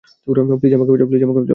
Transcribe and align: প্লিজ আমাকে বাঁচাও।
প্লিজ 0.57 0.73
আমাকে 0.73 0.91
বাঁচাও। 0.91 1.49